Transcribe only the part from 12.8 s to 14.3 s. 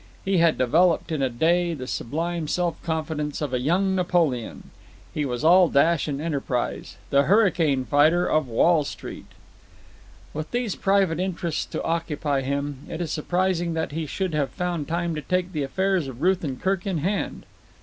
it is surprising that he